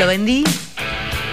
lo 0.00 0.06
vendí 0.06 0.44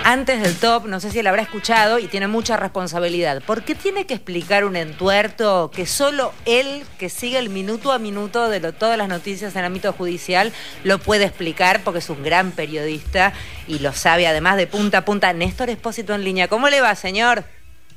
antes 0.04 0.42
del 0.42 0.60
top, 0.60 0.88
no 0.88 1.00
sé 1.00 1.10
si 1.10 1.20
él 1.20 1.28
habrá 1.28 1.42
escuchado 1.42 2.00
y 2.00 2.08
tiene 2.08 2.28
mucha 2.28 2.58
responsabilidad. 2.58 3.42
¿Por 3.42 3.64
qué 3.64 3.76
tiene 3.76 4.06
que 4.06 4.14
explicar 4.14 4.66
un 4.66 4.76
entuerto 4.76 5.72
que 5.74 5.86
solo 5.86 6.34
él, 6.46 6.84
que 7.00 7.08
sigue 7.08 7.40
el 7.40 7.48
minuto 7.48 7.94
a 7.94 7.98
minuto 7.98 8.50
de 8.50 8.60
todas 8.74 8.98
las 8.98 9.08
noticias 9.08 9.54
en 9.56 9.60
el 9.60 9.66
ámbito 9.68 9.94
judicial, 9.94 10.52
lo 10.84 10.98
puede 11.00 11.24
explicar 11.24 11.80
porque 11.86 12.00
es 12.00 12.10
un 12.10 12.22
gran 12.24 12.52
periodista 12.52 13.32
y 13.68 13.80
lo 13.80 13.94
sabe 13.94 14.28
además 14.28 14.58
de 14.58 14.68
punta 14.68 14.98
a 14.98 15.06
punta? 15.06 15.32
Néstor 15.32 15.70
Espósito 15.70 16.14
en 16.14 16.26
línea. 16.26 16.50
¿Cómo 16.50 16.68
le 16.68 16.82
va, 16.82 16.94
señor? 16.96 17.46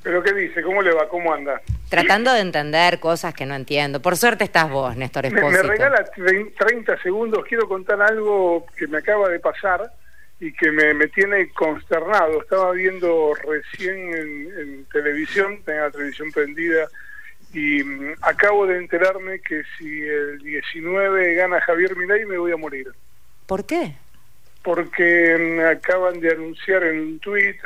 ¿Pero 0.04 0.22
qué 0.22 0.32
dice? 0.34 0.62
¿Cómo 0.62 0.82
le 0.82 0.94
va? 0.94 1.08
¿Cómo 1.08 1.34
anda? 1.34 1.60
Tratando 1.88 2.32
de 2.32 2.42
entender 2.42 3.00
cosas 3.00 3.34
que 3.34 3.44
no 3.44 3.56
entiendo. 3.56 4.00
Por 4.00 4.16
suerte 4.16 4.44
estás 4.44 4.70
vos, 4.70 4.96
Néstor 4.96 5.26
Espósito. 5.26 5.50
Me, 5.50 5.62
me 5.64 5.68
regala 5.68 6.04
30 6.56 7.02
segundos. 7.02 7.44
Quiero 7.48 7.66
contar 7.66 8.00
algo 8.00 8.66
que 8.76 8.86
me 8.86 8.98
acaba 8.98 9.28
de 9.28 9.40
pasar 9.40 9.90
y 10.40 10.52
que 10.54 10.72
me, 10.72 10.94
me 10.94 11.08
tiene 11.08 11.50
consternado. 11.50 12.40
Estaba 12.40 12.72
viendo 12.72 13.34
recién 13.34 14.14
en, 14.14 14.84
televisión, 14.86 15.62
tenía 15.64 15.82
la 15.82 15.90
televisión 15.90 16.32
prendida, 16.32 16.88
y 17.52 17.84
mm, 17.84 18.14
acabo 18.22 18.66
de 18.66 18.78
enterarme 18.78 19.40
que 19.40 19.62
si 19.78 20.00
el 20.00 20.38
19 20.38 21.34
gana 21.34 21.60
Javier 21.60 21.94
Milei 21.94 22.24
me 22.24 22.38
voy 22.38 22.52
a 22.52 22.56
morir. 22.56 22.88
¿Por 23.46 23.66
qué? 23.66 23.94
Porque 24.62 25.36
mm, 25.38 25.60
acaban 25.76 26.20
de 26.20 26.30
anunciar 26.30 26.84
en 26.84 27.00
un 27.00 27.18
tuit, 27.18 27.56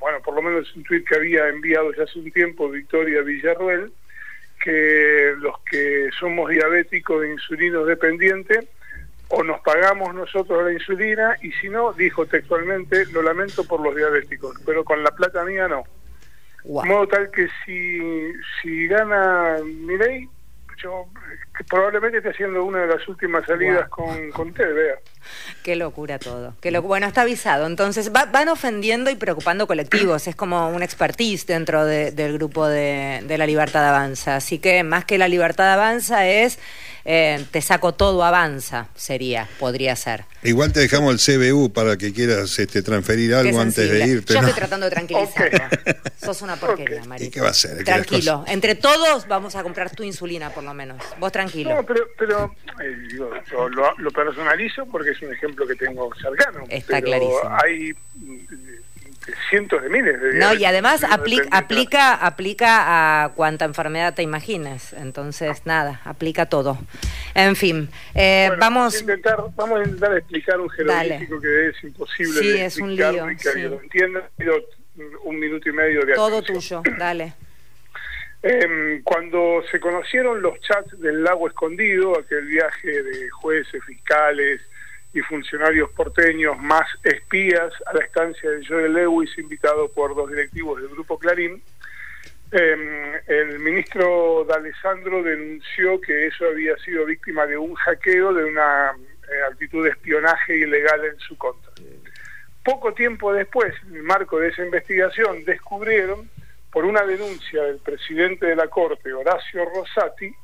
bueno, 0.00 0.20
por 0.22 0.34
lo 0.34 0.42
menos 0.42 0.74
un 0.74 0.82
tuit 0.82 1.06
que 1.06 1.14
había 1.14 1.48
enviado 1.48 1.92
ya 1.94 2.02
hace 2.02 2.18
un 2.18 2.32
tiempo 2.32 2.68
Victoria 2.68 3.22
Villarruel, 3.22 3.92
que 4.62 5.34
los 5.38 5.60
que 5.70 6.08
somos 6.18 6.50
diabéticos 6.50 7.24
e 7.24 7.32
insulinos 7.32 7.86
dependientes 7.86 8.66
o 9.28 9.42
nos 9.42 9.60
pagamos 9.60 10.14
nosotros 10.14 10.64
la 10.64 10.72
insulina 10.72 11.36
y 11.42 11.50
si 11.52 11.68
no, 11.68 11.92
dijo 11.92 12.26
textualmente, 12.26 13.06
lo 13.06 13.22
lamento 13.22 13.64
por 13.64 13.80
los 13.80 13.94
diabéticos, 13.94 14.56
pero 14.64 14.84
con 14.84 15.02
la 15.02 15.10
plata 15.10 15.44
mía 15.44 15.68
no. 15.68 15.84
De 16.64 16.88
modo 16.88 17.06
tal 17.08 17.30
que 17.30 17.46
si, 17.64 18.32
si 18.62 18.86
gana 18.86 19.58
Milei, 19.62 20.28
yo 20.82 21.06
probablemente 21.68 22.18
esté 22.18 22.30
haciendo 22.30 22.64
una 22.64 22.80
de 22.80 22.86
las 22.86 23.06
últimas 23.06 23.44
salidas 23.46 23.88
con, 23.88 24.30
con 24.30 24.48
usted, 24.48 24.74
vea. 24.74 24.94
Qué 25.62 25.76
locura 25.76 26.18
todo. 26.18 26.54
Qué 26.60 26.76
bueno, 26.78 27.06
está 27.06 27.22
avisado. 27.22 27.66
Entonces, 27.66 28.12
van 28.12 28.48
ofendiendo 28.48 29.10
y 29.10 29.14
preocupando 29.14 29.66
colectivos. 29.66 30.26
Es 30.26 30.36
como 30.36 30.68
un 30.68 30.82
expertise 30.82 31.46
dentro 31.46 31.84
del 31.84 32.32
grupo 32.34 32.66
de, 32.66 33.22
de 33.24 33.38
la 33.38 33.46
Libertad 33.46 33.86
Avanza. 33.86 34.36
Así 34.36 34.58
que 34.58 34.82
más 34.82 35.04
que 35.04 35.18
la 35.18 35.28
Libertad 35.28 35.72
Avanza 35.72 36.26
es 36.26 36.58
eh, 37.04 37.44
te 37.50 37.60
saco 37.60 37.92
todo, 37.94 38.24
avanza, 38.24 38.88
sería, 38.94 39.48
podría 39.58 39.94
ser. 39.96 40.24
Igual 40.42 40.72
te 40.72 40.80
dejamos 40.80 41.12
el 41.12 41.52
CBU 41.52 41.72
para 41.72 41.96
que 41.96 42.12
quieras 42.12 42.58
este, 42.58 42.82
transferir 42.82 43.34
algo 43.34 43.60
antes 43.60 43.90
de 43.90 44.06
irte. 44.06 44.32
Yo 44.32 44.40
estoy 44.40 44.54
tratando 44.54 44.86
de 44.86 44.90
tranquilizarlo. 44.90 45.58
Sos 46.22 46.40
una 46.42 46.56
porquería, 46.56 47.02
okay. 47.02 47.30
qué 47.30 47.40
va 47.40 47.50
a 47.50 47.54
ser? 47.54 47.84
Tranquilo. 47.84 48.44
Entre 48.46 48.74
todos 48.74 49.28
vamos 49.28 49.54
a 49.54 49.62
comprar 49.62 49.94
tu 49.94 50.02
insulina, 50.02 50.50
por 50.50 50.64
lo 50.64 50.72
menos. 50.72 51.02
Vos 51.18 51.30
tranquilo. 51.30 51.74
No, 51.74 51.82
pero, 51.84 52.06
pero 52.18 52.54
eh, 52.82 52.96
yo 53.50 53.68
lo, 53.68 54.10
personalizo 54.10 54.86
porque 54.86 55.10
es 55.10 55.20
un 55.22 55.32
ejemplo 55.32 55.66
que 55.66 55.74
tengo 55.74 56.10
cercano. 56.14 56.64
Está 56.68 57.02
clarísimo. 57.02 57.40
Hay 57.62 57.94
cientos 59.48 59.82
de 59.82 59.88
miles 59.88 60.20
de 60.20 60.34
No, 60.34 60.54
y 60.54 60.64
además 60.64 61.04
aplica, 61.04 61.48
aplica, 61.50 62.14
aplica 62.14 63.24
a 63.24 63.28
cuanta 63.30 63.64
enfermedad 63.64 64.14
te 64.14 64.22
imagines. 64.22 64.92
Entonces, 64.92 65.66
nada, 65.66 66.00
aplica 66.04 66.46
todo. 66.46 66.78
En 67.34 67.56
fin, 67.56 67.88
eh, 68.14 68.50
vamos... 68.58 68.96
A 68.96 69.00
intentar, 69.00 69.36
vamos 69.56 69.80
a 69.80 69.84
intentar 69.84 70.16
explicar 70.16 70.60
un 70.60 70.70
jeroglífico 70.70 71.40
que 71.40 71.68
es 71.68 71.84
imposible 71.84 72.40
sí, 72.40 72.50
es 72.58 72.78
un 72.78 72.94
lío, 72.94 73.26
que 73.36 73.68
lo 73.68 73.80
entienda. 73.80 74.28
un 75.24 75.38
minuto 75.38 75.68
y 75.68 75.72
medio 75.72 76.04
de 76.04 76.14
Todo 76.14 76.42
tuyo, 76.42 76.82
dale. 76.98 77.34
Em, 78.46 79.02
cuando 79.02 79.62
se 79.70 79.80
conocieron 79.80 80.42
los 80.42 80.60
chats 80.60 81.00
del 81.00 81.24
lago 81.24 81.48
escondido, 81.48 82.18
aquel 82.18 82.44
viaje 82.46 83.02
de 83.02 83.30
jueces, 83.30 83.82
fiscales, 83.84 84.60
y 85.14 85.20
funcionarios 85.20 85.90
porteños 85.92 86.58
más 86.58 86.86
espías 87.04 87.72
a 87.86 87.94
la 87.94 88.04
estancia 88.04 88.50
de 88.50 88.66
Joel 88.66 88.92
Lewis, 88.92 89.30
invitado 89.38 89.88
por 89.88 90.14
dos 90.14 90.28
directivos 90.28 90.82
del 90.82 90.90
Grupo 90.90 91.18
Clarín. 91.18 91.62
Em, 92.50 93.14
el 93.26 93.58
ministro 93.60 94.44
D'Alessandro 94.44 95.22
denunció 95.22 96.00
que 96.00 96.26
eso 96.26 96.46
había 96.46 96.76
sido 96.78 97.06
víctima 97.06 97.46
de 97.46 97.56
un 97.56 97.74
hackeo, 97.74 98.34
de 98.34 98.44
una 98.44 98.92
eh, 98.92 99.42
actitud 99.50 99.84
de 99.84 99.90
espionaje 99.90 100.56
ilegal 100.58 101.04
en 101.04 101.18
su 101.20 101.38
contra. 101.38 101.72
Poco 102.64 102.92
tiempo 102.92 103.32
después, 103.32 103.72
en 103.88 103.96
el 103.96 104.02
marco 104.02 104.38
de 104.40 104.48
esa 104.48 104.64
investigación, 104.64 105.44
descubrieron, 105.44 106.28
por 106.72 106.84
una 106.84 107.04
denuncia 107.06 107.62
del 107.62 107.78
presidente 107.78 108.46
de 108.46 108.56
la 108.56 108.66
Corte, 108.66 109.12
Horacio 109.12 109.64
Rosati, 109.64 110.34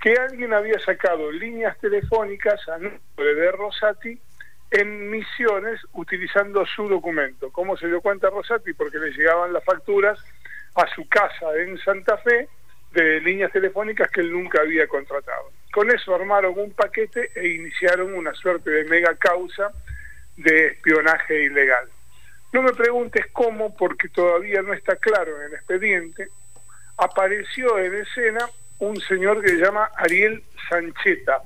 que 0.00 0.14
alguien 0.14 0.52
había 0.52 0.78
sacado 0.80 1.30
líneas 1.32 1.76
telefónicas 1.78 2.60
a 2.68 2.78
nombre 2.78 3.34
de 3.34 3.52
Rosati 3.52 4.18
en 4.70 5.10
misiones 5.10 5.80
utilizando 5.94 6.64
su 6.66 6.88
documento. 6.88 7.50
¿Cómo 7.50 7.76
se 7.76 7.86
dio 7.86 8.00
cuenta 8.00 8.30
Rosati? 8.30 8.74
Porque 8.74 8.98
le 8.98 9.10
llegaban 9.10 9.52
las 9.52 9.64
facturas 9.64 10.18
a 10.74 10.86
su 10.94 11.08
casa 11.08 11.56
en 11.56 11.78
Santa 11.78 12.16
Fe 12.18 12.48
de 12.92 13.20
líneas 13.20 13.52
telefónicas 13.52 14.10
que 14.10 14.20
él 14.20 14.32
nunca 14.32 14.60
había 14.60 14.86
contratado. 14.86 15.50
Con 15.72 15.90
eso 15.90 16.14
armaron 16.14 16.54
un 16.58 16.72
paquete 16.72 17.30
e 17.34 17.48
iniciaron 17.48 18.14
una 18.14 18.32
suerte 18.34 18.70
de 18.70 18.84
mega 18.84 19.14
causa 19.16 19.72
de 20.36 20.68
espionaje 20.68 21.44
ilegal. 21.44 21.88
No 22.52 22.62
me 22.62 22.72
preguntes 22.72 23.26
cómo, 23.32 23.76
porque 23.76 24.08
todavía 24.08 24.62
no 24.62 24.72
está 24.72 24.96
claro 24.96 25.36
en 25.38 25.48
el 25.48 25.54
expediente. 25.54 26.28
Apareció 26.96 27.78
en 27.78 27.94
escena 27.94 28.48
un 28.78 29.00
señor 29.00 29.42
que 29.42 29.48
se 29.48 29.56
llama 29.56 29.90
Ariel 29.96 30.42
Sancheta. 30.68 31.42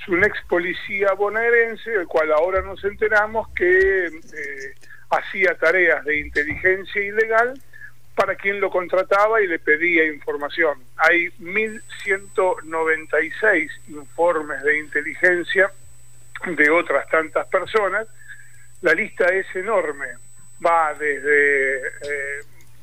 Es 0.00 0.06
un 0.08 0.24
ex 0.24 0.40
policía 0.48 1.12
bonaerense, 1.12 1.90
del 1.90 2.06
cual 2.06 2.32
ahora 2.32 2.62
nos 2.62 2.82
enteramos 2.84 3.48
que 3.54 4.06
eh, 4.06 4.74
hacía 5.10 5.54
tareas 5.56 6.02
de 6.04 6.20
inteligencia 6.20 7.02
ilegal 7.02 7.60
para 8.14 8.34
quien 8.34 8.60
lo 8.60 8.70
contrataba 8.70 9.40
y 9.40 9.46
le 9.46 9.58
pedía 9.58 10.06
información. 10.06 10.78
Hay 10.96 11.28
1.196 11.40 13.70
informes 13.88 14.62
de 14.62 14.78
inteligencia 14.78 15.72
de 16.46 16.70
otras 16.70 17.06
tantas 17.08 17.46
personas. 17.48 18.06
La 18.82 18.94
lista 18.94 19.26
es 19.26 19.46
enorme. 19.54 20.06
Va 20.64 20.94
desde 20.94 21.78
eh, 21.78 22.40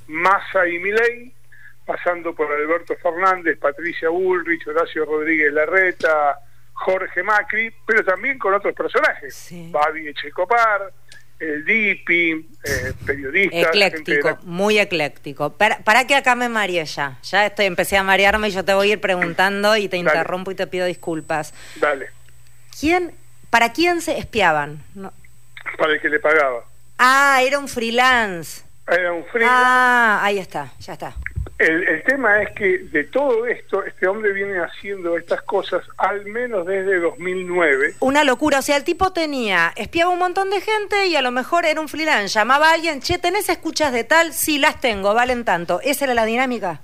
Massa 0.08 0.68
y 0.68 0.78
Milei 0.80 1.34
pasando 1.88 2.36
por 2.36 2.52
Alberto 2.52 2.96
Fernández, 2.98 3.58
Patricia 3.58 4.10
Bullrich, 4.10 4.68
Horacio 4.68 5.06
Rodríguez 5.06 5.54
Larreta, 5.54 6.38
Jorge 6.74 7.24
Macri, 7.24 7.74
pero 7.86 8.04
también 8.04 8.38
con 8.38 8.54
otros 8.54 8.76
personajes, 8.76 9.50
Babi 9.72 10.10
Echecopar, 10.10 10.92
el 11.40 11.64
Dipi, 11.66 12.32
eh, 12.64 12.94
periodistas. 13.06 13.68
Ecléctico, 13.68 14.38
muy 14.44 14.80
ecléctico. 14.80 15.54
Para, 15.54 15.80
para, 15.80 16.06
que 16.06 16.16
acá 16.16 16.36
me 16.36 16.50
mareé 16.50 16.86
ya. 16.86 17.18
Ya 17.24 17.46
estoy, 17.46 17.66
empecé 17.66 17.98
a 17.98 18.04
marearme 18.04 18.50
y 18.50 18.52
yo 18.52 18.66
te 18.66 18.74
voy 18.74 18.90
a 18.90 18.94
ir 18.94 19.02
preguntando 19.02 19.78
y 19.78 19.88
te 19.88 19.98
interrumpo 19.98 20.52
y 20.52 20.56
te 20.56 20.68
pido 20.68 20.86
disculpas. 20.86 21.54
Dale. 21.76 22.10
¿Quién, 22.80 23.14
¿Para 23.50 23.72
quién 23.72 24.02
se 24.02 24.18
espiaban? 24.18 24.84
Para 25.78 25.94
el 25.94 26.02
que 26.02 26.10
le 26.10 26.20
pagaba. 26.20 26.66
Ah, 26.98 27.40
era 27.44 27.60
un 27.60 27.68
freelance. 27.68 28.64
Era 28.88 29.14
un 29.14 29.26
freelance. 29.26 29.56
Ah, 29.56 30.20
ahí 30.24 30.40
está, 30.40 30.72
ya 30.80 30.94
está. 30.94 31.16
El, 31.58 32.04
tema 32.04 32.44
es 32.44 32.52
que 32.52 32.78
de 32.78 33.04
todo 33.06 33.48
esto, 33.48 33.84
este 33.84 34.08
hombre 34.08 34.32
viene 34.32 34.60
haciendo 34.60 35.18
estas 35.18 35.42
cosas 35.42 35.84
al 35.98 36.24
menos 36.26 36.68
desde 36.68 37.00
2009. 37.00 37.96
Una 38.00 38.24
locura, 38.24 38.60
o 38.60 38.62
sea, 38.62 38.78
el 38.78 38.84
tipo 38.84 39.12
tenía, 39.12 39.74
espiaba 39.76 40.12
un 40.12 40.20
montón 40.20 40.52
de 40.52 40.62
gente 40.62 41.08
y 41.08 41.16
a 41.16 41.24
lo 41.24 41.32
mejor 41.32 41.66
era 41.66 41.82
un 41.82 41.90
freelance, 41.90 42.38
llamaba 42.38 42.70
a 42.70 42.74
alguien, 42.74 43.02
che, 43.02 43.18
¿tenés 43.18 43.50
escuchas 43.50 43.92
de 43.92 44.04
tal? 44.04 44.34
Sí, 44.34 44.60
las 44.60 44.80
tengo, 44.80 45.16
valen 45.16 45.46
tanto. 45.46 45.82
¿Esa 45.84 46.06
era 46.06 46.14
la 46.14 46.26
dinámica? 46.26 46.82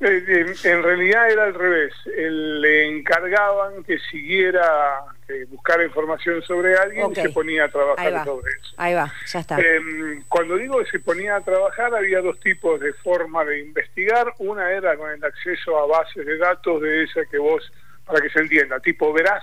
Eh, 0.00 0.24
eh, 0.26 0.54
en 0.64 0.82
realidad 0.82 1.30
era 1.30 1.44
al 1.44 1.54
revés, 1.54 1.92
le 2.06 2.86
encargaban 2.88 3.84
que 3.84 3.98
siguiera, 4.10 5.04
que 5.26 5.44
buscara 5.46 5.84
información 5.84 6.42
sobre 6.42 6.76
alguien 6.76 7.10
y 7.10 7.14
se 7.14 7.28
ponía 7.30 7.64
a 7.64 7.68
trabajar 7.68 8.24
sobre 8.24 8.52
eso. 8.52 8.74
Ahí 8.76 8.94
va, 8.94 9.12
ya 9.26 9.40
está. 9.40 9.58
Em, 9.58 10.22
cuando 10.28 10.56
digo 10.56 10.78
que 10.78 10.90
se 10.90 11.00
ponía 11.00 11.36
a 11.36 11.40
trabajar, 11.40 11.94
había 11.94 12.20
dos 12.20 12.38
tipos 12.40 12.80
de 12.80 12.92
forma 12.94 13.44
de 13.44 13.60
investigar. 13.60 14.32
Una 14.38 14.70
era 14.70 14.96
con 14.96 15.10
el 15.10 15.24
acceso 15.24 15.78
a 15.78 15.86
bases 15.86 16.24
de 16.24 16.38
datos 16.38 16.80
de 16.80 17.04
esa 17.04 17.24
que 17.30 17.38
vos, 17.38 17.70
para 18.04 18.20
que 18.20 18.30
se 18.30 18.40
entienda, 18.40 18.78
tipo 18.80 19.12
verás, 19.12 19.42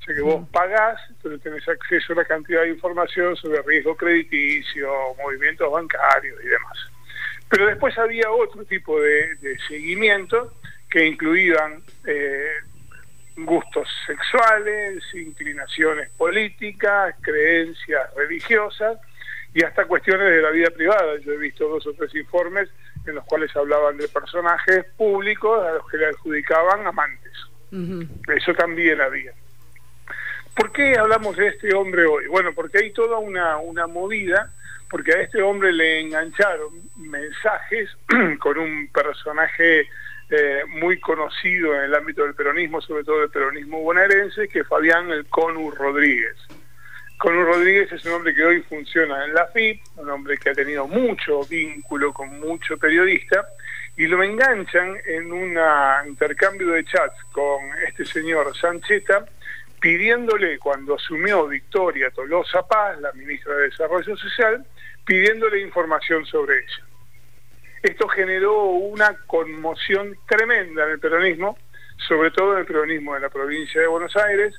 o 0.00 0.02
sea 0.04 0.14
que 0.14 0.22
vos 0.22 0.40
mm. 0.40 0.46
pagás, 0.46 1.00
entonces 1.10 1.42
tenés 1.42 1.68
acceso 1.68 2.12
a 2.12 2.16
una 2.16 2.24
cantidad 2.24 2.62
de 2.62 2.70
información 2.70 3.36
sobre 3.36 3.62
riesgo 3.62 3.96
crediticio, 3.96 4.88
movimientos 5.22 5.70
bancarios 5.70 6.38
y 6.42 6.46
demás. 6.46 6.78
Pero 7.50 7.66
después 7.66 7.96
había 7.98 8.30
otro 8.30 8.64
tipo 8.64 9.00
de, 9.00 9.36
seguimiento 9.68 10.54
que 10.90 11.06
incluían 11.06 11.82
eh, 12.06 12.52
gustos 13.44 13.88
sexuales, 14.06 15.02
inclinaciones 15.14 16.10
políticas, 16.10 17.14
creencias 17.20 18.14
religiosas, 18.14 18.98
y 19.54 19.64
hasta 19.64 19.86
cuestiones 19.86 20.30
de 20.30 20.42
la 20.42 20.50
vida 20.50 20.70
privada. 20.70 21.18
Yo 21.20 21.32
he 21.32 21.38
visto 21.38 21.68
dos 21.68 21.86
o 21.86 21.92
tres 21.94 22.14
informes 22.14 22.68
en 23.06 23.14
los 23.14 23.24
cuales 23.24 23.54
hablaban 23.56 23.96
de 23.96 24.08
personajes 24.08 24.84
públicos 24.96 25.64
a 25.64 25.72
los 25.72 25.88
que 25.88 25.96
le 25.96 26.06
adjudicaban 26.06 26.86
amantes. 26.86 27.32
Eso 28.28 28.54
también 28.54 29.00
había. 29.00 29.32
¿Por 30.54 30.72
qué 30.72 30.96
hablamos 30.98 31.36
de 31.36 31.48
este 31.48 31.74
hombre 31.74 32.04
hoy? 32.06 32.26
Bueno, 32.26 32.52
porque 32.54 32.78
hay 32.78 32.92
toda 32.92 33.18
una, 33.18 33.58
una 33.58 33.86
movida, 33.86 34.52
porque 34.90 35.12
a 35.12 35.20
este 35.20 35.42
hombre 35.42 35.72
le 35.72 36.00
engancharon 36.00 36.72
mensajes 36.96 37.90
con 38.40 38.58
un 38.58 38.88
personaje 38.88 39.86
eh, 40.30 40.62
muy 40.68 41.00
conocido 41.00 41.74
en 41.74 41.84
el 41.84 41.94
ámbito 41.94 42.22
del 42.22 42.34
peronismo, 42.34 42.80
sobre 42.80 43.04
todo 43.04 43.20
del 43.20 43.30
peronismo 43.30 43.80
bonaerense, 43.80 44.48
que 44.48 44.60
es 44.60 44.68
Fabián 44.68 45.10
El 45.10 45.26
Conu 45.26 45.70
Rodríguez. 45.70 46.36
Conu 47.18 47.44
Rodríguez 47.44 47.90
es 47.92 48.04
un 48.04 48.12
hombre 48.12 48.34
que 48.34 48.44
hoy 48.44 48.62
funciona 48.62 49.24
en 49.24 49.34
la 49.34 49.46
FIP, 49.46 49.80
un 49.96 50.10
hombre 50.10 50.36
que 50.36 50.50
ha 50.50 50.54
tenido 50.54 50.86
mucho 50.86 51.44
vínculo 51.44 52.12
con 52.12 52.38
mucho 52.40 52.76
periodista, 52.76 53.46
y 53.96 54.06
lo 54.06 54.22
enganchan 54.22 54.96
en 55.06 55.32
un 55.32 55.58
intercambio 56.06 56.68
de 56.68 56.84
chats 56.84 57.16
con 57.32 57.60
este 57.86 58.04
señor 58.04 58.56
Sancheta, 58.56 59.26
pidiéndole, 59.80 60.58
cuando 60.58 60.94
asumió 60.94 61.48
Victoria 61.48 62.10
Tolosa 62.10 62.66
Paz, 62.66 63.00
la 63.00 63.12
ministra 63.12 63.54
de 63.54 63.62
Desarrollo 63.64 64.16
Social, 64.16 64.64
pidiéndole 65.04 65.60
información 65.60 66.24
sobre 66.26 66.58
ella. 66.58 66.87
Esto 67.82 68.08
generó 68.08 68.64
una 68.64 69.16
conmoción 69.26 70.16
tremenda 70.26 70.84
en 70.84 70.90
el 70.90 71.00
peronismo, 71.00 71.58
sobre 72.08 72.30
todo 72.30 72.54
en 72.54 72.60
el 72.60 72.66
peronismo 72.66 73.14
de 73.14 73.20
la 73.20 73.28
provincia 73.28 73.80
de 73.80 73.86
Buenos 73.86 74.16
Aires. 74.16 74.54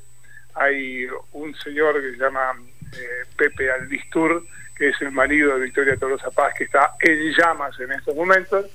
Hay 0.55 1.07
un 1.33 1.55
señor 1.55 2.01
que 2.01 2.11
se 2.11 2.17
llama 2.17 2.53
eh, 2.93 3.25
Pepe 3.37 3.71
Aldistur, 3.71 4.45
que 4.75 4.89
es 4.89 5.01
el 5.01 5.11
marido 5.11 5.55
de 5.55 5.65
Victoria 5.65 5.97
Tolosa 5.97 6.31
Paz, 6.31 6.53
que 6.57 6.63
está 6.65 6.95
en 6.99 7.33
llamas 7.33 7.79
en 7.79 7.91
estos 7.91 8.15
momentos. 8.15 8.65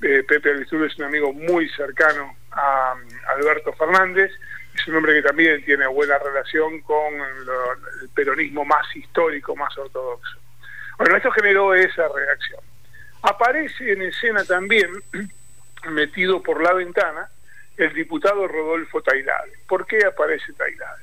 Eh, 0.00 0.22
Pepe 0.26 0.50
Aldistur 0.50 0.86
es 0.86 0.96
un 0.98 1.06
amigo 1.06 1.32
muy 1.32 1.68
cercano 1.70 2.36
a 2.52 2.94
Alberto 3.36 3.72
Fernández 3.72 4.30
es 4.78 4.88
un 4.88 4.96
hombre 4.96 5.14
que 5.14 5.22
también 5.22 5.64
tiene 5.64 5.86
buena 5.88 6.18
relación 6.18 6.80
con 6.82 7.14
el 7.14 8.08
peronismo 8.14 8.64
más 8.64 8.84
histórico, 8.94 9.56
más 9.56 9.76
ortodoxo. 9.76 10.38
Bueno, 10.98 11.16
esto 11.16 11.30
generó 11.32 11.74
esa 11.74 12.08
reacción. 12.08 12.60
Aparece 13.22 13.92
en 13.92 14.02
escena 14.02 14.44
también, 14.44 14.90
metido 15.90 16.42
por 16.42 16.62
la 16.62 16.72
ventana, 16.72 17.28
el 17.76 17.92
diputado 17.94 18.46
Rodolfo 18.46 19.02
Tailade. 19.02 19.52
¿Por 19.68 19.86
qué 19.86 20.04
aparece 20.04 20.52
Tailade? 20.52 21.02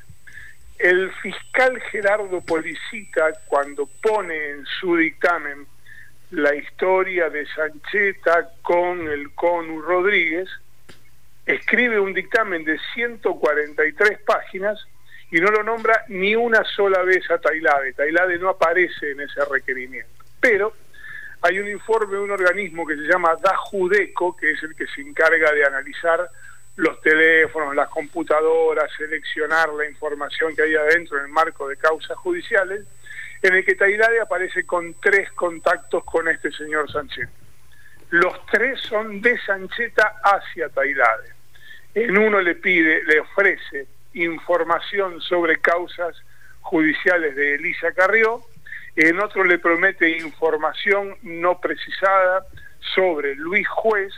El 0.77 1.11
fiscal 1.13 1.81
Gerardo 1.91 2.41
Policita, 2.41 3.31
cuando 3.47 3.87
pone 4.01 4.49
en 4.49 4.65
su 4.65 4.97
dictamen 4.97 5.65
la 6.31 6.53
historia 6.53 7.29
de 7.29 7.45
Sancheta 7.47 8.49
con 8.61 9.07
el 9.07 9.31
CONU 9.33 9.81
Rodríguez, 9.81 10.49
escribe 11.45 11.99
un 11.99 12.13
dictamen 12.13 12.65
de 12.65 12.77
143 12.93 14.19
páginas 14.25 14.85
y 15.31 15.37
no 15.37 15.49
lo 15.49 15.63
nombra 15.63 16.03
ni 16.09 16.35
una 16.35 16.63
sola 16.63 17.03
vez 17.03 17.29
a 17.31 17.37
Tailade. 17.37 17.93
Tailade 17.93 18.37
no 18.37 18.49
aparece 18.49 19.11
en 19.11 19.21
ese 19.21 19.45
requerimiento. 19.45 20.11
Pero 20.41 20.73
hay 21.45 21.59
un 21.59 21.69
informe 21.69 22.13
de 22.13 22.23
un 22.23 22.31
organismo 22.31 22.87
que 22.87 22.95
se 22.95 23.03
llama 23.03 23.35
DAJUDECO, 23.39 24.35
que 24.35 24.49
es 24.49 24.63
el 24.63 24.75
que 24.75 24.87
se 24.87 25.01
encarga 25.01 25.51
de 25.51 25.63
analizar 25.63 26.27
los 26.75 26.99
teléfonos, 27.01 27.75
las 27.75 27.87
computadoras, 27.89 28.89
seleccionar 28.97 29.69
la 29.73 29.87
información 29.87 30.55
que 30.55 30.63
hay 30.63 30.75
adentro 30.75 31.19
en 31.19 31.25
el 31.25 31.31
marco 31.31 31.67
de 31.67 31.77
causas 31.77 32.17
judiciales, 32.17 32.85
en 33.43 33.53
el 33.53 33.63
que 33.63 33.75
Tailade 33.75 34.19
aparece 34.21 34.65
con 34.65 34.95
tres 34.95 35.31
contactos 35.33 36.03
con 36.03 36.27
este 36.27 36.51
señor 36.51 36.91
Sancheta. 36.91 37.29
Los 38.09 38.43
tres 38.47 38.81
son 38.81 39.21
de 39.21 39.37
Sancheta 39.41 40.15
hacia 40.23 40.69
Tailade. 40.69 41.29
En 41.93 42.17
uno 42.17 42.41
le 42.41 42.55
pide, 42.55 43.03
le 43.03 43.19
ofrece 43.19 43.85
información 44.15 45.21
sobre 45.21 45.59
causas 45.59 46.15
judiciales 46.61 47.35
de 47.35 47.53
Elisa 47.53 47.91
Carrió, 47.91 48.41
en 48.95 49.19
otro 49.19 49.43
le 49.43 49.59
promete 49.59 50.17
información 50.17 51.15
no 51.21 51.59
precisada 51.59 52.45
sobre 52.93 53.35
Luis 53.35 53.67
Juez, 53.67 54.13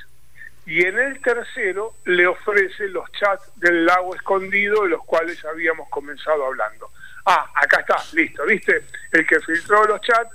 y 0.68 0.84
en 0.84 1.00
el 1.00 1.22
tercero 1.22 1.94
le 2.04 2.28
ofrece 2.28 2.90
los 2.90 3.10
chats 3.14 3.52
del 3.56 3.86
lago 3.86 4.14
escondido 4.14 4.84
de 4.84 4.90
los 4.90 5.04
cuales 5.06 5.44
habíamos 5.46 5.88
comenzado 5.90 6.46
hablando. 6.46 6.92
Ah, 7.26 7.50
acá 7.56 7.80
está, 7.80 7.96
listo, 8.14 8.46
¿viste? 8.46 8.84
El 9.14 9.26
que 9.26 9.40
filtró 9.40 9.86
los 9.86 10.02
chats, 10.02 10.30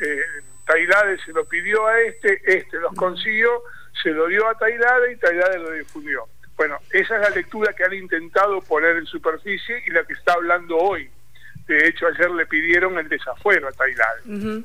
eh, 0.00 0.22
Tailade 0.66 1.18
se 1.18 1.32
lo 1.32 1.44
pidió 1.44 1.86
a 1.86 2.00
este, 2.00 2.40
este 2.46 2.78
los 2.78 2.94
consiguió, 2.94 3.62
se 4.02 4.10
lo 4.10 4.26
dio 4.26 4.48
a 4.48 4.56
Tailade 4.56 5.12
y 5.12 5.16
Tailade 5.16 5.58
lo 5.58 5.70
difundió. 5.72 6.24
Bueno, 6.56 6.78
esa 6.90 7.16
es 7.16 7.20
la 7.20 7.30
lectura 7.30 7.74
que 7.74 7.84
han 7.84 7.92
intentado 7.92 8.62
poner 8.62 8.96
en 8.96 9.04
superficie 9.04 9.82
y 9.86 9.90
la 9.90 10.04
que 10.04 10.14
está 10.14 10.32
hablando 10.32 10.78
hoy. 10.78 11.10
De 11.66 11.88
hecho, 11.88 12.06
ayer 12.06 12.30
le 12.30 12.46
pidieron 12.46 12.98
el 12.98 13.08
desafuero 13.08 13.68
a 13.68 13.72
Tailade. 13.72 14.62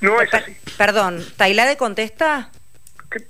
No 0.00 0.20
es 0.20 0.34
así. 0.34 0.56
Perdón, 0.76 1.24
¿Tailade 1.36 1.76
contesta? 1.76 2.50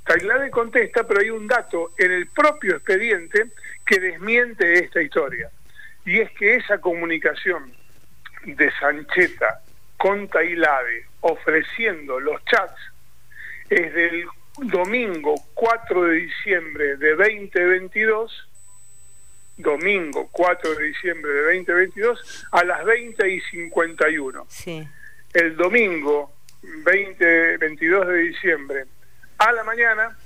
Tailade 0.04 0.50
contesta, 0.50 1.06
pero 1.06 1.20
hay 1.20 1.30
un 1.30 1.46
dato 1.46 1.92
en 1.98 2.12
el 2.12 2.26
propio 2.28 2.76
expediente 2.76 3.46
que 3.86 4.00
desmiente 4.00 4.84
esta 4.84 5.02
historia. 5.02 5.50
Y 6.04 6.20
es 6.20 6.30
que 6.32 6.54
esa 6.54 6.78
comunicación 6.78 7.72
de 8.44 8.70
Sancheta 8.80 9.60
con 9.96 10.28
Tailade 10.28 11.06
ofreciendo 11.20 12.18
los 12.18 12.44
chats 12.44 12.80
es 13.70 13.94
del 13.94 14.24
domingo 14.58 15.34
4 15.54 16.04
de 16.04 16.14
diciembre 16.14 16.96
de 16.96 17.14
2022, 17.14 18.48
domingo 19.62 20.28
4 20.32 20.74
de 20.74 20.84
diciembre 20.84 21.32
de 21.32 21.56
2022, 21.56 22.46
a 22.52 22.64
las 22.64 22.84
20 22.84 23.28
y 23.28 23.40
51. 23.40 24.46
Sí. 24.48 24.86
El 25.32 25.56
domingo 25.56 26.32
20, 26.62 27.56
22 27.56 28.06
de 28.06 28.16
diciembre, 28.18 28.84
a 29.38 29.52
la 29.52 29.64
mañana, 29.64 30.16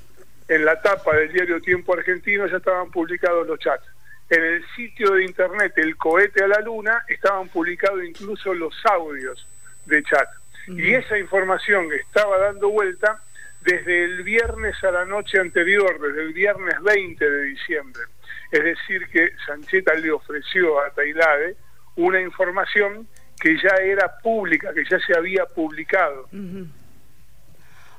en 0.49 0.65
la 0.65 0.81
tapa 0.81 1.17
del 1.17 1.33
diario 1.33 1.61
Tiempo 1.61 1.95
Argentino 1.95 2.47
ya 2.47 2.59
estaban 2.59 2.91
publicados 2.91 3.47
los 3.47 3.59
chats. 3.59 3.87
En 4.29 4.43
el 4.43 4.65
sitio 4.75 5.13
de 5.13 5.25
internet 5.25 5.73
El 5.77 5.97
Cohete 5.97 6.45
a 6.45 6.49
la 6.49 6.61
Luna 6.61 7.05
estaban 7.09 7.49
publicados 7.49 8.03
incluso 8.05 8.53
los 8.55 8.75
audios 8.85 9.47
de 9.87 10.03
chat. 10.03 10.29
Y 10.69 10.95
esa 10.95 11.17
información 11.17 11.89
que 11.89 11.97
estaba 11.97 12.39
dando 12.39 12.69
vuelta 12.71 13.21
desde 13.63 14.05
el 14.05 14.23
viernes 14.25 14.83
a 14.83 14.91
la 14.91 15.05
noche 15.05 15.39
anterior, 15.39 16.01
desde 16.01 16.23
el 16.23 16.33
viernes 16.33 16.75
20 16.83 17.31
de 17.31 17.43
diciembre. 17.43 18.03
Es 18.51 18.63
decir, 18.63 19.07
que 19.09 19.31
Sancheta 19.47 19.95
le 19.95 20.11
ofreció 20.13 20.81
a 20.81 20.91
Tailade 20.91 21.57
una 21.97 22.21
información 22.21 23.07
que 23.41 23.57
ya 23.57 23.77
era 23.83 24.19
pública, 24.23 24.73
que 24.73 24.85
ya 24.89 24.99
se 25.01 25.17
había 25.17 25.45
publicado. 25.47 26.29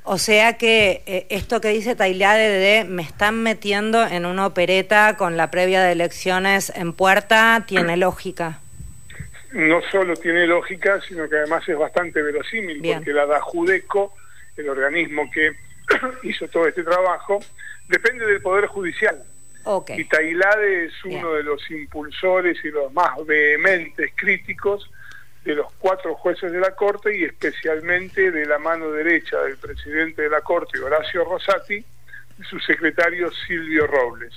O 0.04 0.18
sea 0.18 0.58
que 0.58 1.04
eh, 1.06 1.28
esto 1.30 1.60
que 1.60 1.68
dice 1.70 1.96
Tailade 1.96 2.50
de 2.50 2.86
me 2.86 3.02
están 3.02 3.44
metiendo 3.44 4.06
en 4.08 4.26
una 4.26 4.48
opereta 4.48 5.18
con 5.18 5.36
la 5.36 5.52
previa 5.52 5.84
de 5.84 5.92
elecciones 5.92 6.72
en 6.76 6.94
puerta, 6.94 7.66
tiene 7.68 7.98
lógica. 7.98 8.60
No 9.52 9.82
solo 9.92 10.16
tiene 10.16 10.46
lógica, 10.46 11.02
sino 11.02 11.28
que 11.28 11.38
además 11.38 11.68
es 11.68 11.78
bastante 11.78 12.22
verosímil, 12.22 12.82
porque 12.82 13.12
la 13.12 13.26
da 13.26 13.42
Judeco 13.42 14.14
el 14.58 14.70
organismo 14.70 15.30
que 15.32 15.52
hizo 16.24 16.48
todo 16.48 16.68
este 16.68 16.84
trabajo, 16.84 17.40
depende 17.88 18.26
del 18.26 18.42
Poder 18.42 18.68
Judicial. 18.68 19.18
Y 19.98 20.06
Tailade 20.06 20.86
es 20.86 20.94
uno 21.06 21.34
de 21.34 21.44
los 21.44 21.70
impulsores 21.72 22.58
y 22.64 22.70
los 22.70 22.92
más 22.94 23.26
vehementes 23.26 24.12
críticos 24.16 24.90
de 25.44 25.56
los 25.56 25.72
cuatro 25.80 26.16
jueces 26.16 26.52
de 26.52 26.60
la 26.60 26.76
Corte 26.76 27.18
y 27.18 27.24
especialmente 27.24 28.32
de 28.32 28.46
la 28.46 28.60
mano 28.60 28.92
derecha 28.92 29.42
del 29.42 29.58
presidente 29.58 30.24
de 30.24 30.30
la 30.30 30.42
Corte, 30.42 30.80
Horacio 30.80 31.24
Rosati, 31.24 31.76
y 31.76 32.44
su 32.50 32.60
secretario 32.60 33.32
Silvio 33.48 33.88
Robles. 33.88 34.34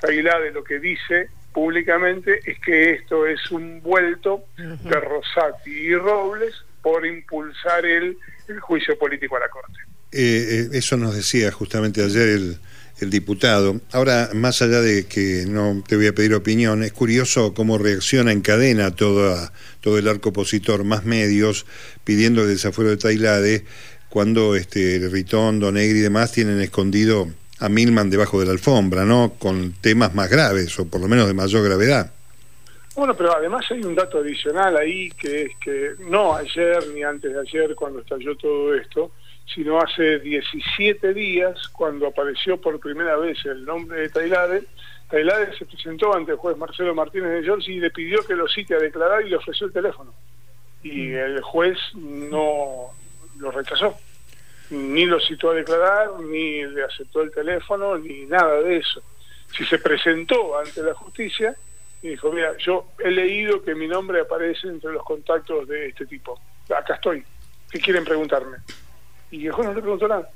Tailade 0.00 0.50
lo 0.50 0.62
que 0.62 0.78
dice 0.78 1.28
públicamente 1.52 2.40
es 2.44 2.58
que 2.60 2.92
esto 2.92 3.26
es 3.26 3.50
un 3.50 3.82
vuelto 3.82 4.44
de 4.56 5.00
Rosati 5.00 5.70
y 5.70 5.94
Robles 5.94 6.54
por 6.82 7.06
impulsar 7.06 7.84
el 7.84 8.16
el 8.48 8.60
juicio 8.60 8.98
político 8.98 9.36
a 9.36 9.40
la 9.40 9.48
Corte. 9.48 9.78
Eh, 10.12 10.20
eh, 10.20 10.68
eso 10.72 10.96
nos 10.96 11.14
decía 11.14 11.50
justamente 11.50 12.02
ayer 12.04 12.28
el, 12.28 12.58
diputado. 13.10 13.80
Ahora, 13.92 14.30
más 14.34 14.62
allá 14.62 14.80
de 14.80 15.06
que 15.06 15.44
no 15.48 15.82
te 15.86 15.96
voy 15.96 16.06
a 16.06 16.14
pedir 16.14 16.34
opinión, 16.34 16.82
es 16.82 16.92
curioso 16.92 17.54
cómo 17.54 17.78
reacciona 17.78 18.32
en 18.32 18.40
cadena 18.40 18.94
todo, 18.94 19.36
todo 19.80 19.98
el 19.98 20.08
arco 20.08 20.30
opositor, 20.30 20.84
más 20.84 21.04
medios, 21.04 21.66
pidiendo 22.04 22.42
el 22.42 22.48
desafuero 22.48 22.90
de 22.90 22.96
Tailade, 22.96 23.64
cuando 24.08 24.56
este, 24.56 25.08
Ritondo, 25.10 25.72
Negri 25.72 25.98
y 25.98 26.02
demás 26.02 26.32
tienen 26.32 26.60
escondido 26.60 27.28
a 27.60 27.68
Milman 27.68 28.10
debajo 28.10 28.40
de 28.40 28.46
la 28.46 28.52
alfombra, 28.52 29.04
¿no? 29.04 29.34
Con 29.38 29.72
temas 29.80 30.14
más 30.14 30.28
graves, 30.28 30.78
o 30.78 30.86
por 30.86 31.00
lo 31.00 31.08
menos 31.08 31.26
de 31.26 31.34
mayor 31.34 31.64
gravedad. 31.64 32.12
Bueno, 32.94 33.16
pero 33.16 33.34
además 33.34 33.64
hay 33.70 33.82
un 33.82 33.94
dato 33.94 34.18
adicional 34.18 34.76
ahí 34.76 35.10
que 35.12 35.42
es 35.42 35.52
que 35.64 35.92
no 36.10 36.34
ayer 36.34 36.88
ni 36.92 37.02
antes 37.02 37.32
de 37.32 37.40
ayer 37.40 37.74
cuando 37.74 38.00
estalló 38.00 38.36
todo 38.36 38.74
esto, 38.74 39.12
sino 39.46 39.78
hace 39.78 40.18
17 40.20 41.12
días 41.14 41.68
cuando 41.68 42.06
apareció 42.06 42.60
por 42.60 42.80
primera 42.80 43.16
vez 43.16 43.44
el 43.44 43.64
nombre 43.64 44.00
de 44.00 44.08
Tailade, 44.08 44.64
Tailade 45.10 45.56
se 45.58 45.66
presentó 45.66 46.14
ante 46.16 46.32
el 46.32 46.38
juez 46.38 46.56
Marcelo 46.56 46.94
Martínez 46.94 47.32
de 47.32 47.42
George 47.42 47.70
y 47.70 47.80
le 47.80 47.90
pidió 47.90 48.24
que 48.26 48.34
lo 48.34 48.48
cite 48.48 48.74
a 48.74 48.78
declarar 48.78 49.26
y 49.26 49.28
le 49.28 49.36
ofreció 49.36 49.66
el 49.66 49.72
teléfono. 49.72 50.14
Y 50.82 51.08
mm. 51.08 51.16
el 51.16 51.40
juez 51.42 51.78
no 51.94 52.92
lo 53.38 53.50
rechazó. 53.50 53.94
Ni 54.70 55.04
lo 55.04 55.20
citó 55.20 55.50
a 55.50 55.54
declarar, 55.54 56.18
ni 56.20 56.64
le 56.64 56.84
aceptó 56.84 57.20
el 57.20 57.30
teléfono, 57.30 57.98
ni 57.98 58.24
nada 58.24 58.62
de 58.62 58.78
eso. 58.78 59.02
Si 59.54 59.66
se 59.66 59.78
presentó 59.78 60.58
ante 60.58 60.82
la 60.82 60.94
justicia, 60.94 61.54
y 62.00 62.08
dijo, 62.08 62.32
mira, 62.32 62.56
yo 62.56 62.86
he 62.98 63.10
leído 63.10 63.62
que 63.62 63.74
mi 63.74 63.86
nombre 63.86 64.20
aparece 64.20 64.66
entre 64.66 64.92
los 64.92 65.04
contactos 65.04 65.68
de 65.68 65.88
este 65.88 66.06
tipo. 66.06 66.40
Acá 66.74 66.94
estoy. 66.94 67.22
¿Qué 67.70 67.78
quieren 67.80 68.04
preguntarme? 68.04 68.56
Y 69.32 69.48
juez 69.48 69.66
no 69.66 69.74
le 69.74 69.80
preguntó 69.80 70.06
nada. 70.06 70.30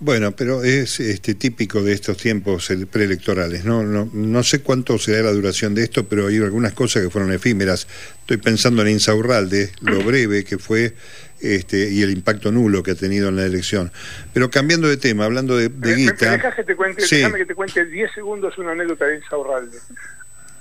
Bueno, 0.00 0.32
pero 0.32 0.64
es 0.64 0.98
este, 0.98 1.34
típico 1.34 1.80
de 1.80 1.92
estos 1.92 2.16
tiempos 2.16 2.72
preelectorales. 2.90 3.64
¿no? 3.64 3.84
No, 3.84 4.10
no 4.12 4.42
sé 4.42 4.60
cuánto 4.60 4.98
será 4.98 5.22
la 5.22 5.30
duración 5.30 5.76
de 5.76 5.84
esto, 5.84 6.08
pero 6.08 6.26
hay 6.26 6.38
algunas 6.38 6.72
cosas 6.72 7.04
que 7.04 7.10
fueron 7.10 7.30
efímeras. 7.30 7.86
Estoy 8.18 8.38
pensando 8.38 8.82
en 8.82 8.88
Insaurralde, 8.88 9.70
lo 9.80 10.02
breve 10.02 10.42
que 10.42 10.58
fue 10.58 10.94
este, 11.40 11.88
y 11.90 12.02
el 12.02 12.10
impacto 12.10 12.50
nulo 12.50 12.82
que 12.82 12.92
ha 12.92 12.94
tenido 12.96 13.28
en 13.28 13.36
la 13.36 13.44
elección. 13.44 13.92
Pero 14.32 14.50
cambiando 14.50 14.88
de 14.88 14.96
tema, 14.96 15.24
hablando 15.24 15.56
de, 15.56 15.68
guita... 15.68 16.52
que 16.52 16.64
te 16.64 16.74
cuente, 16.74 17.04
Déjame 17.08 17.38
que 17.38 17.46
te 17.46 17.54
cuente 17.54 17.84
10 17.84 18.12
segundos 18.12 18.58
una 18.58 18.72
anécdota 18.72 19.06
de 19.06 19.16
Insaurralde. 19.18 19.78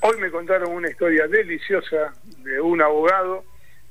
Hoy 0.02 0.18
me 0.20 0.30
contaron 0.30 0.72
una 0.72 0.90
historia 0.90 1.28
deliciosa 1.28 2.14
de 2.44 2.60
un 2.60 2.82
abogado 2.82 3.44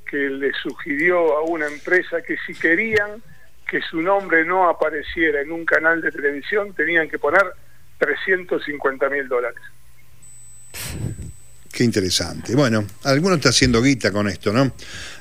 que 0.09 0.17
le 0.17 0.53
sugirió 0.63 1.37
a 1.39 1.43
una 1.43 1.67
empresa 1.67 2.23
que 2.23 2.37
si 2.47 2.55
querían 2.55 3.23
que 3.71 3.81
su 3.81 4.03
nombre 4.03 4.45
no 4.45 4.69
apareciera 4.69 5.41
en 5.41 5.53
un 5.53 5.65
canal 5.65 6.01
de 6.01 6.11
televisión, 6.11 6.75
tenían 6.75 7.09
que 7.09 7.19
poner 7.19 7.43
350 7.99 9.09
mil 9.09 9.29
dólares. 9.29 9.61
Qué 11.73 11.85
interesante. 11.85 12.57
Bueno, 12.57 12.85
alguno 13.05 13.37
está 13.37 13.51
haciendo 13.51 13.81
guita 13.81 14.11
con 14.11 14.27
esto, 14.27 14.53
¿no? 14.53 14.73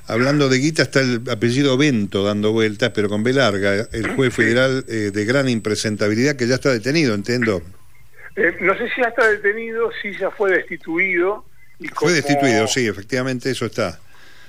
Hablando 0.07 0.49
de 0.49 0.57
guita 0.57 0.81
está 0.81 1.01
el 1.01 1.21
apellido 1.29 1.77
Bento 1.77 2.23
dando 2.23 2.51
vueltas, 2.51 2.91
pero 2.95 3.07
con 3.07 3.23
B 3.23 3.33
larga, 3.33 3.87
el 3.91 4.15
juez 4.15 4.33
federal 4.33 4.83
eh, 4.87 5.11
de 5.13 5.25
gran 5.25 5.47
impresentabilidad 5.47 6.35
que 6.35 6.47
ya 6.47 6.55
está 6.55 6.71
detenido, 6.71 7.13
entiendo. 7.13 7.61
Eh, 8.35 8.57
no 8.61 8.75
sé 8.75 8.89
si 8.89 9.01
ya 9.01 9.09
está 9.09 9.27
detenido, 9.27 9.91
si 10.01 10.17
ya 10.17 10.31
fue 10.31 10.51
destituido. 10.51 11.45
Y 11.77 11.87
fue 11.89 12.13
destituido, 12.13 12.67
sí, 12.67 12.87
efectivamente 12.87 13.51
eso 13.51 13.67
está. 13.67 13.99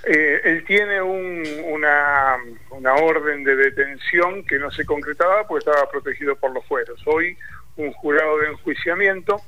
Eh, 0.05 0.41
él 0.45 0.65
tiene 0.65 1.03
una, 1.03 2.39
una 2.71 2.95
orden 2.95 3.45
de 3.45 3.55
detención 3.55 4.45
que 4.45 4.59
no 4.59 4.71
se 4.71 4.87
concretaba 4.87 5.47
porque 5.47 5.69
estaba 5.69 5.91
protegido 5.91 6.37
por 6.37 6.53
los 6.53 6.65
fueros. 6.67 7.01
Hoy 7.07 7.37
un 7.77 7.93
jurado 7.93 8.39
de 8.39 8.49
enjuiciamiento, 8.49 9.41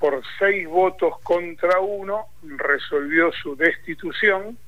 por 0.00 0.22
seis 0.38 0.66
votos 0.68 1.14
contra 1.22 1.80
uno, 1.80 2.26
resolvió 2.42 3.32
su 3.32 3.56
destitución. 3.56 4.58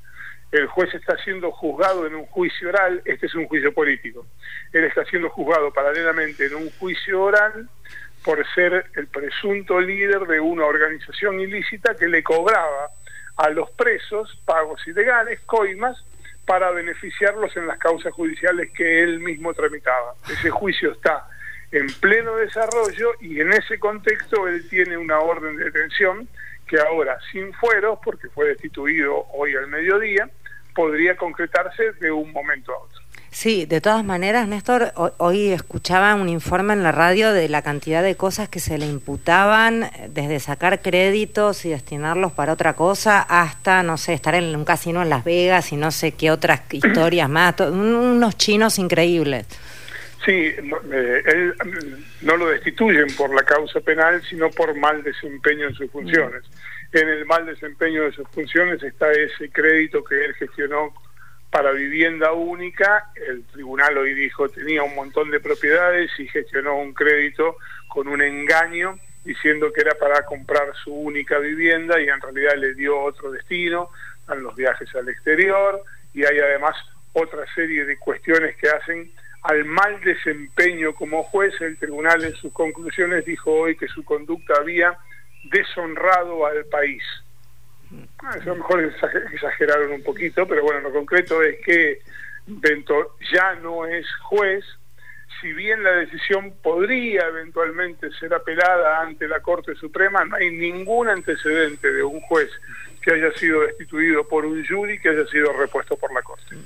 El 0.53 0.67
juez 0.67 0.95
está 0.95 1.17
siendo 1.19 1.51
juzgado 1.51 2.07
en 2.07 2.15
un 2.15 2.27
juicio 2.27 2.69
oral, 2.69 3.03
este 3.05 3.27
es 3.27 3.35
un 3.35 3.47
juicio 3.47 3.73
político. 3.73 4.27
Él 4.73 4.85
está 4.85 5.05
siendo 5.05 5.29
juzgado 5.31 5.73
paralelamente 5.73 6.47
en 6.47 6.55
un 6.55 6.71
juicio 6.79 7.23
oral 7.23 7.69
por 8.25 8.47
ser 8.55 8.87
el 8.95 9.07
presunto 9.09 9.81
líder 9.81 10.21
de 10.21 10.41
una 10.41 10.65
organización 10.65 11.41
ilícita 11.41 11.95
que 11.97 12.09
le 12.09 12.23
cobraba 12.23 12.91
a 13.37 13.51
los 13.51 13.71
presos 13.71 14.41
pagos 14.45 14.87
ilegales, 14.87 15.41
coimas, 15.47 16.03
para 16.47 16.71
beneficiarlos 16.71 17.57
en 17.57 17.67
las 17.67 17.79
causas 17.79 18.13
judiciales 18.13 18.71
que 18.73 19.03
él 19.03 19.19
mismo 19.21 19.53
tramitaba. 19.53 20.15
Ese 20.31 20.49
juicio 20.51 20.93
está 20.93 21.29
en 21.73 21.87
pleno 22.01 22.37
desarrollo 22.37 23.13
y 23.21 23.41
en 23.41 23.53
ese 23.53 23.79
contexto 23.79 24.47
él 24.47 24.67
tiene 24.69 24.97
una 24.97 25.19
orden 25.19 25.57
de 25.57 25.65
detención 25.65 26.29
que 26.67 26.79
ahora, 26.79 27.19
sin 27.33 27.53
fueros, 27.55 27.99
porque 28.03 28.29
fue 28.29 28.49
destituido 28.49 29.27
hoy 29.33 29.55
al 29.55 29.67
mediodía, 29.69 30.29
podría 30.75 31.17
concretarse 31.17 31.93
de 31.93 32.11
un 32.11 32.33
momento 32.33 32.73
a 32.73 32.79
otro. 32.79 33.01
Sí, 33.37 33.67
de 33.67 33.83
todas 33.83 34.03
maneras, 34.03 34.49
Néstor, 34.49 34.95
hoy 35.19 35.49
escuchaba 35.49 36.15
un 36.15 36.31
informe 36.31 36.73
en 36.73 36.83
la 36.83 36.91
radio 36.91 37.35
de 37.35 37.51
la 37.51 37.61
cantidad 37.61 38.03
de 38.03 38.17
cosas 38.17 38.49
que 38.49 38.61
se 38.61 38.79
le 38.79 38.87
imputaban, 38.87 39.83
eh, 39.83 40.09
desde 40.09 40.41
sacar 40.41 40.81
créditos 40.81 41.67
y 41.67 41.69
destinarlos 41.69 42.33
para 42.33 42.55
otra 42.55 42.73
cosa, 42.73 43.21
hasta, 43.21 43.83
no 43.83 43.99
sé, 43.99 44.15
estar 44.15 44.35
en 44.37 44.57
un 44.57 44.65
casino 44.65 45.03
en 45.03 45.11
Las 45.11 45.23
Vegas 45.23 45.71
y 45.73 45.77
no 45.77 45.91
sé 45.91 46.13
qué 46.13 46.31
otras 46.31 46.63
historias 46.73 47.29
más, 47.29 47.61
unos 47.61 48.39
chinos 48.39 48.79
increíbles. 48.79 49.47
Sí, 50.25 50.33
eh, 50.33 51.23
él 51.27 51.55
no 52.23 52.39
lo 52.39 52.49
destituyen 52.49 53.09
por 53.19 53.35
la 53.35 53.43
causa 53.43 53.81
penal, 53.81 54.23
sino 54.31 54.49
por 54.49 54.75
mal 54.79 55.03
desempeño 55.03 55.69
en 55.69 55.75
sus 55.75 55.91
funciones. 55.91 56.43
Mm. 56.43 56.97
En 56.97 57.09
el 57.11 57.27
mal 57.27 57.45
desempeño 57.45 58.05
de 58.05 58.13
sus 58.13 58.27
funciones 58.29 58.83
está 58.83 59.13
ese 59.13 59.51
crédito 59.51 60.03
que 60.03 60.25
él 60.25 60.35
gestionó 60.37 60.95
para 61.57 61.73
vivienda 61.73 62.33
única, 62.33 63.13
el 63.15 63.43
tribunal 63.45 63.97
hoy 63.97 64.13
dijo 64.13 64.47
tenía 64.51 64.83
un 64.83 64.95
montón 64.95 65.31
de 65.31 65.41
propiedades 65.41 66.11
y 66.19 66.29
gestionó 66.29 66.77
un 66.77 66.93
crédito 66.93 67.57
con 67.89 68.09
un 68.09 68.21
engaño 68.21 68.99
diciendo 69.25 69.73
que 69.73 69.81
era 69.81 69.95
para 69.95 70.27
comprar 70.27 70.75
su 70.85 70.93
única 70.93 71.39
vivienda 71.39 71.99
y 71.99 72.11
en 72.11 72.21
realidad 72.21 72.57
le 72.59 72.75
dio 72.75 73.01
otro 73.01 73.31
destino, 73.31 73.89
a 74.27 74.35
los 74.35 74.55
viajes 74.55 74.95
al 74.95 75.09
exterior 75.09 75.83
y 76.13 76.27
hay 76.27 76.39
además 76.41 76.77
otra 77.15 77.47
serie 77.55 77.87
de 77.87 77.97
cuestiones 77.97 78.55
que 78.57 78.69
hacen 78.69 79.11
al 79.41 79.65
mal 79.65 79.99
desempeño 80.03 80.93
como 80.93 81.23
juez, 81.23 81.59
el 81.63 81.79
tribunal 81.79 82.23
en 82.23 82.35
sus 82.35 82.53
conclusiones 82.53 83.25
dijo 83.25 83.51
hoy 83.51 83.79
que 83.79 83.89
su 83.89 84.05
conducta 84.05 84.53
había 84.61 84.95
deshonrado 85.45 86.45
al 86.45 86.67
país. 86.67 87.03
Ah, 88.19 88.31
a 88.31 88.45
lo 88.45 88.57
mejor 88.57 88.83
exageraron 89.33 89.93
un 89.93 90.03
poquito, 90.03 90.47
pero 90.47 90.63
bueno, 90.63 90.81
lo 90.81 90.93
concreto 90.93 91.43
es 91.43 91.59
que 91.65 92.01
Bento 92.47 93.17
ya 93.33 93.55
no 93.57 93.87
es 93.87 94.07
juez, 94.23 94.65
si 95.41 95.53
bien 95.53 95.83
la 95.83 95.93
decisión 95.93 96.55
podría 96.63 97.27
eventualmente 97.27 98.11
ser 98.13 98.33
apelada 98.35 99.01
ante 99.01 99.29
la 99.29 99.41
Corte 99.41 99.75
Suprema, 99.75 100.25
no 100.25 100.37
hay 100.37 100.51
ningún 100.51 101.09
antecedente 101.09 101.93
de 101.93 102.03
un 102.03 102.21
juez 102.21 102.51
que 103.03 103.13
haya 103.13 103.33
sido 103.33 103.63
destituido 103.63 104.27
por 104.27 104.45
un 104.45 104.65
jury 104.67 104.99
que 104.99 105.11
haya 105.11 105.27
sido 105.27 105.53
repuesto 105.53 105.97
por 105.97 106.13
la 106.13 106.23
Corte. 106.23 106.57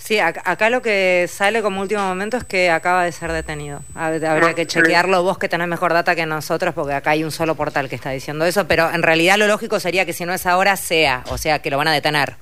Sí, 0.00 0.18
acá, 0.18 0.70
lo 0.70 0.80
que 0.80 1.26
sale 1.28 1.60
como 1.60 1.82
último 1.82 2.00
momento 2.00 2.38
es 2.38 2.44
que 2.44 2.70
acaba 2.70 3.04
de 3.04 3.12
ser 3.12 3.32
detenido. 3.32 3.82
Habría 3.94 4.54
que 4.54 4.66
chequearlo 4.66 5.22
vos 5.22 5.38
que 5.38 5.48
tenés 5.48 5.68
mejor 5.68 5.92
data 5.92 6.16
que 6.16 6.24
nosotros, 6.24 6.74
porque 6.74 6.94
acá 6.94 7.10
hay 7.10 7.22
un 7.22 7.30
solo 7.30 7.54
portal 7.54 7.88
que 7.88 7.96
está 7.96 8.10
diciendo 8.10 8.46
eso, 8.46 8.66
pero 8.66 8.90
en 8.90 9.02
realidad 9.02 9.36
lo 9.36 9.46
lógico 9.46 9.78
sería 9.78 10.06
que 10.06 10.14
si 10.14 10.24
no 10.24 10.32
es 10.32 10.46
ahora, 10.46 10.76
sea, 10.76 11.22
o 11.30 11.36
sea, 11.36 11.60
que 11.60 11.70
lo 11.70 11.76
van 11.76 11.88
a 11.88 11.92
detener. 11.92 12.34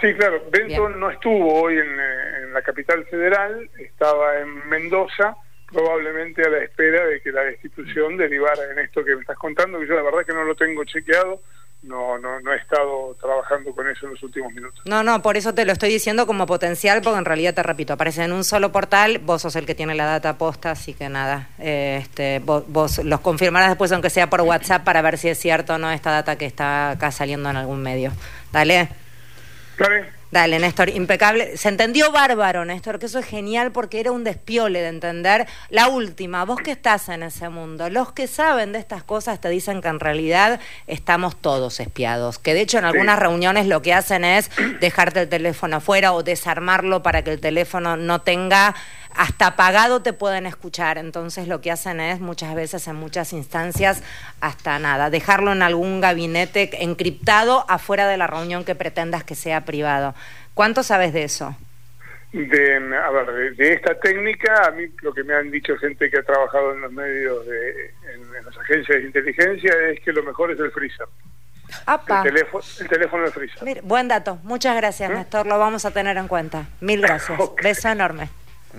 Sí, 0.00 0.12
claro. 0.14 0.42
Benton 0.50 0.98
no 0.98 1.08
estuvo 1.08 1.62
hoy 1.62 1.78
en, 1.78 1.88
en 1.88 2.52
la 2.52 2.60
capital 2.62 3.04
federal, 3.06 3.70
estaba 3.78 4.40
en 4.40 4.68
Mendoza, 4.68 5.36
probablemente 5.72 6.42
a 6.42 6.50
la 6.50 6.58
espera 6.58 7.06
de 7.06 7.20
que 7.20 7.30
la 7.30 7.44
destitución 7.44 8.16
derivara 8.16 8.70
en 8.72 8.80
esto 8.80 9.04
que 9.04 9.14
me 9.14 9.20
estás 9.20 9.38
contando, 9.38 9.78
que 9.78 9.86
yo 9.86 9.94
la 9.94 10.02
verdad 10.02 10.26
que 10.26 10.34
no 10.34 10.42
lo 10.42 10.56
tengo 10.56 10.84
chequeado 10.84 11.40
no, 11.84 12.18
no, 12.18 12.40
no 12.40 12.52
he 12.52 12.56
estado 12.56 13.16
trabajando 13.20 13.72
con 13.74 13.88
eso 13.88 14.06
en 14.06 14.12
los 14.12 14.22
últimos 14.22 14.52
minutos. 14.52 14.82
No, 14.86 15.02
no, 15.02 15.22
por 15.22 15.36
eso 15.36 15.54
te 15.54 15.64
lo 15.64 15.72
estoy 15.72 15.90
diciendo 15.90 16.26
como 16.26 16.46
potencial, 16.46 17.02
porque 17.02 17.18
en 17.18 17.24
realidad 17.24 17.54
te 17.54 17.62
repito, 17.62 17.92
aparece 17.92 18.24
en 18.24 18.32
un 18.32 18.44
solo 18.44 18.72
portal, 18.72 19.18
vos 19.18 19.42
sos 19.42 19.56
el 19.56 19.66
que 19.66 19.74
tiene 19.74 19.94
la 19.94 20.06
data 20.06 20.38
posta, 20.38 20.70
así 20.72 20.94
que 20.94 21.08
nada, 21.08 21.48
eh, 21.58 21.98
este, 22.00 22.40
vos, 22.40 22.64
vos, 22.68 23.04
los 23.04 23.20
confirmarás 23.20 23.68
después, 23.70 23.92
aunque 23.92 24.10
sea 24.10 24.30
por 24.30 24.40
WhatsApp, 24.40 24.84
para 24.84 25.02
ver 25.02 25.18
si 25.18 25.28
es 25.28 25.38
cierto 25.38 25.74
o 25.74 25.78
no 25.78 25.90
esta 25.90 26.10
data 26.10 26.36
que 26.36 26.46
está 26.46 26.90
acá 26.90 27.10
saliendo 27.10 27.50
en 27.50 27.56
algún 27.56 27.82
medio. 27.82 28.12
Dale. 28.52 28.88
Dale. 29.78 30.23
Dale, 30.34 30.58
Néstor, 30.58 30.88
impecable. 30.88 31.56
Se 31.56 31.68
entendió 31.68 32.10
bárbaro, 32.10 32.64
Néstor, 32.64 32.98
que 32.98 33.06
eso 33.06 33.20
es 33.20 33.24
genial 33.24 33.70
porque 33.70 34.00
era 34.00 34.10
un 34.10 34.24
despiole 34.24 34.80
de 34.80 34.88
entender. 34.88 35.46
La 35.70 35.86
última, 35.86 36.44
vos 36.44 36.58
que 36.58 36.72
estás 36.72 37.08
en 37.08 37.22
ese 37.22 37.50
mundo, 37.50 37.88
los 37.88 38.10
que 38.10 38.26
saben 38.26 38.72
de 38.72 38.80
estas 38.80 39.04
cosas 39.04 39.40
te 39.40 39.48
dicen 39.48 39.80
que 39.80 39.86
en 39.86 40.00
realidad 40.00 40.58
estamos 40.88 41.36
todos 41.36 41.78
espiados, 41.78 42.40
que 42.40 42.52
de 42.52 42.62
hecho 42.62 42.78
en 42.78 42.84
algunas 42.84 43.16
reuniones 43.16 43.68
lo 43.68 43.80
que 43.80 43.94
hacen 43.94 44.24
es 44.24 44.50
dejarte 44.80 45.20
el 45.20 45.28
teléfono 45.28 45.76
afuera 45.76 46.12
o 46.12 46.24
desarmarlo 46.24 47.00
para 47.04 47.22
que 47.22 47.30
el 47.30 47.38
teléfono 47.38 47.96
no 47.96 48.22
tenga 48.22 48.74
hasta 49.14 49.46
apagado 49.46 50.02
te 50.02 50.12
pueden 50.12 50.46
escuchar. 50.46 50.98
Entonces 50.98 51.48
lo 51.48 51.60
que 51.60 51.70
hacen 51.70 52.00
es 52.00 52.20
muchas 52.20 52.54
veces 52.54 52.86
en 52.88 52.96
muchas 52.96 53.32
instancias 53.32 54.02
hasta 54.40 54.78
nada, 54.78 55.10
dejarlo 55.10 55.52
en 55.52 55.62
algún 55.62 56.00
gabinete 56.00 56.82
encriptado 56.82 57.64
afuera 57.68 58.08
de 58.08 58.16
la 58.16 58.26
reunión 58.26 58.64
que 58.64 58.74
pretendas 58.74 59.24
que 59.24 59.34
sea 59.34 59.64
privado. 59.64 60.14
¿Cuánto 60.54 60.82
sabes 60.82 61.12
de 61.12 61.24
eso? 61.24 61.56
De, 62.32 62.96
a 62.96 63.10
ver, 63.10 63.54
de, 63.54 63.72
esta 63.74 63.94
técnica, 64.00 64.66
a 64.66 64.70
mí 64.72 64.86
lo 65.02 65.14
que 65.14 65.22
me 65.22 65.34
han 65.34 65.50
dicho 65.52 65.76
gente 65.76 66.10
que 66.10 66.18
ha 66.18 66.22
trabajado 66.22 66.72
en 66.72 66.80
los 66.80 66.92
medios, 66.92 67.46
de, 67.46 67.92
en, 68.12 68.44
las 68.44 68.56
agencias 68.58 68.98
de 68.98 69.04
inteligencia, 69.04 69.72
es 69.90 70.00
que 70.00 70.12
lo 70.12 70.22
mejor 70.24 70.50
es 70.50 70.58
el 70.58 70.72
freezer. 70.72 71.06
El, 71.86 72.22
teléfono, 72.22 72.64
el 72.80 72.88
teléfono 72.88 73.24
de 73.24 73.30
Freezer. 73.30 73.82
Buen 73.82 74.08
dato. 74.08 74.38
Muchas 74.42 74.76
gracias, 74.76 75.10
¿Eh? 75.10 75.14
Néstor. 75.14 75.46
Lo 75.46 75.58
vamos 75.58 75.84
a 75.84 75.90
tener 75.90 76.16
en 76.16 76.28
cuenta. 76.28 76.66
Mil 76.80 77.00
gracias. 77.00 77.38
Ok. 77.40 77.62
Beso 77.62 77.88
enorme. 77.88 78.28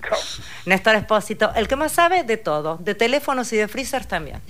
Chao. 0.01 0.17
Néstor 0.65 0.95
Espósito, 0.95 1.51
el 1.55 1.67
que 1.67 1.75
más 1.75 1.93
sabe 1.93 2.23
de 2.23 2.37
todo, 2.37 2.77
de 2.77 2.95
teléfonos 2.95 3.51
y 3.53 3.57
de 3.57 3.67
freezers 3.67 4.07
también. 4.07 4.41